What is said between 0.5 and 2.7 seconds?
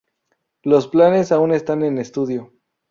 Los planes aún están en estudio.